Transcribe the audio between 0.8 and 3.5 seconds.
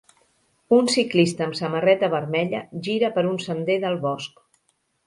ciclista amb samarreta vermella gira per un